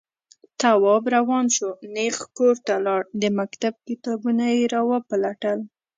[0.59, 5.59] تواب روان شو، نېغ کور ته لاړ، د مکتب کتابونه يې راوپلټل.